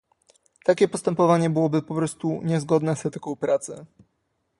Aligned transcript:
Takie 0.65 0.87
postępowanie 0.87 1.49
byłoby 1.49 1.81
po 1.81 1.95
prostu 1.95 2.41
niezgodne 2.43 2.95
z 2.95 3.05
etyką 3.05 3.35
pracy 3.35 3.85